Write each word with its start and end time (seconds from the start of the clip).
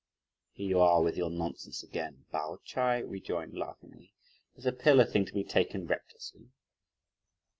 "Here 0.53 0.67
you 0.67 0.79
are 0.79 1.03
with 1.03 1.15
your 1.15 1.29
nonsense 1.29 1.83
again," 1.83 2.25
Pao 2.31 2.57
Ch'ai 2.65 3.03
rejoined 3.07 3.55
laughingly; 3.55 4.11
"is 4.55 4.65
a 4.65 4.71
pill 4.71 4.99
a 4.99 5.05
thing 5.05 5.25
to 5.25 5.31
be 5.33 5.43
taken 5.43 5.85
recklessly?" 5.85 6.49